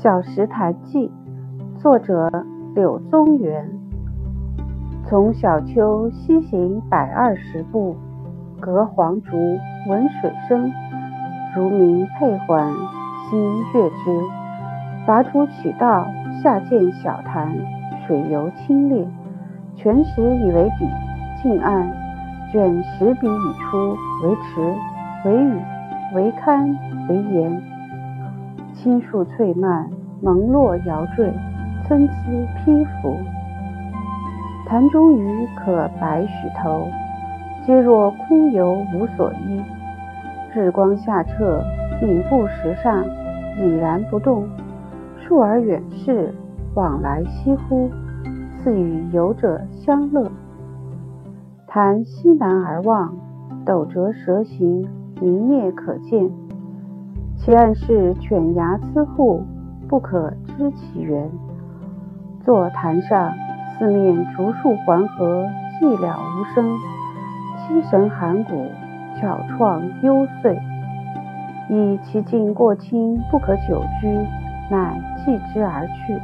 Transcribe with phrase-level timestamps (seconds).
[0.02, 1.10] 《小石潭记》
[1.78, 2.30] 作者
[2.74, 3.70] 柳宗元。
[5.06, 7.94] 从小丘西行百二十步，
[8.58, 9.36] 隔黄竹
[9.90, 10.72] 闻水声，
[11.54, 12.72] 如鸣佩环，
[13.28, 13.38] 心
[13.74, 14.18] 悦之。
[15.04, 16.06] 伐竹取道，
[16.42, 17.54] 下见小潭，
[18.06, 19.06] 水尤清冽，
[19.76, 20.88] 泉石以为底，
[21.42, 21.86] 近岸
[22.50, 23.94] 卷石笔以出，
[24.24, 24.74] 为池，
[25.26, 25.60] 为屿，
[26.14, 26.74] 为堪，
[27.10, 27.79] 为岩。
[28.82, 29.90] 青树翠蔓，
[30.22, 31.30] 蒙络摇缀，
[31.84, 32.14] 参差
[32.56, 33.14] 披拂。
[34.66, 36.88] 潭中鱼可百许头，
[37.66, 39.62] 皆若空游无所依。
[40.54, 41.62] 日光下澈，
[42.00, 43.04] 影布石上，
[43.58, 44.48] 已然不动。
[45.18, 46.32] 数而远视，
[46.74, 47.90] 往来翕忽，
[48.62, 50.26] 似与游者相乐。
[51.66, 53.14] 潭西南而望，
[53.66, 54.88] 陡折蛇形，
[55.20, 56.30] 明灭可见。
[57.42, 59.42] 其岸是犬牙疵户，
[59.88, 61.30] 不可知其源。
[62.44, 63.32] 坐潭上，
[63.78, 65.46] 四面竹树环合，
[65.80, 66.76] 寂寥无声。
[67.56, 68.66] 凄神寒骨，
[69.18, 70.54] 巧怆幽邃。
[71.70, 74.06] 以其境过清，不可久居，
[74.70, 76.20] 乃弃之而去。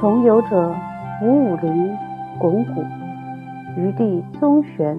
[0.00, 0.74] 同游者
[1.22, 1.94] 五五陵、
[2.38, 2.82] 巩古、
[3.76, 4.96] 余地宗玄，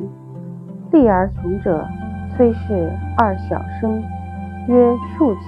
[0.91, 1.83] 立而从者，
[2.35, 4.03] 崔氏二小生。
[4.67, 5.41] 曰庶几，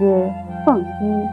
[0.00, 1.29] 曰奉壹。